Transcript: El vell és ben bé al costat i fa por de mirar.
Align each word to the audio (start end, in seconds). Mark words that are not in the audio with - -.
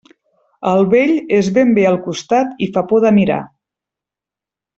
El 0.69 0.79
vell 0.93 1.13
és 1.39 1.49
ben 1.57 1.73
bé 1.79 1.83
al 1.89 1.99
costat 2.07 2.65
i 2.67 2.71
fa 2.79 2.85
por 2.93 3.05
de 3.05 3.13
mirar. 3.19 3.39